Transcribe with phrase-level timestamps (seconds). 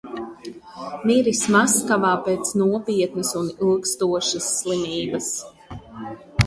[1.09, 5.31] Miris Maskavā pēc nopietnas un ilgstošas slimības.